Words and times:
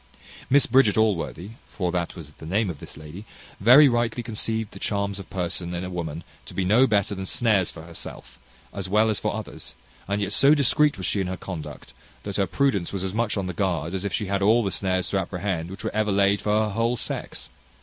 Miss 0.49 0.65
Bridget 0.65 0.97
Allworthy 0.97 1.51
(for 1.67 1.91
that 1.91 2.15
was 2.15 2.31
the 2.31 2.45
name 2.47 2.71
of 2.71 2.79
this 2.79 2.97
lady) 2.97 3.23
very 3.59 3.87
rightly 3.87 4.23
conceived 4.23 4.71
the 4.71 4.79
charms 4.79 5.19
of 5.19 5.29
person 5.29 5.75
in 5.75 5.83
a 5.83 5.91
woman 5.91 6.23
to 6.47 6.55
be 6.55 6.65
no 6.65 6.87
better 6.87 7.13
than 7.13 7.27
snares 7.27 7.69
for 7.69 7.83
herself, 7.83 8.39
as 8.73 8.89
well 8.89 9.11
as 9.11 9.19
for 9.19 9.31
others; 9.35 9.75
and 10.07 10.19
yet 10.19 10.33
so 10.33 10.55
discreet 10.55 10.97
was 10.97 11.05
she 11.05 11.21
in 11.21 11.27
her 11.27 11.37
conduct, 11.37 11.93
that 12.23 12.37
her 12.37 12.47
prudence 12.47 12.91
was 12.91 13.03
as 13.03 13.13
much 13.13 13.37
on 13.37 13.45
the 13.45 13.53
guard 13.53 13.93
as 13.93 14.03
if 14.03 14.11
she 14.11 14.25
had 14.25 14.41
all 14.41 14.63
the 14.63 14.71
snares 14.71 15.07
to 15.09 15.19
apprehend 15.19 15.69
which 15.69 15.83
were 15.83 15.93
ever 15.93 16.11
laid 16.11 16.41
for 16.41 16.63
her 16.63 16.69
whole 16.71 16.97
sex. 16.97 17.51